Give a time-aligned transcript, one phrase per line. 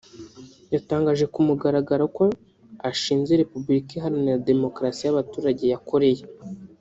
[0.73, 2.25] yatangaje ku mugaragaro ko
[2.89, 6.25] ashinze Repubulika iharanira Demokarasi y’abaturage ya Koreya